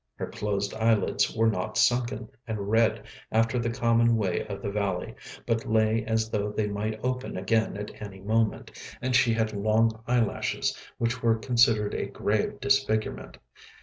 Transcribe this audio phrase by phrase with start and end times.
[0.15, 5.13] Her closed eyelids were not sunken and red after the common way of the valley,
[5.45, 10.01] but lay as though they might open again at any moment; and she had long
[10.07, 13.37] eyelashes, which were considered a grave disfigurement.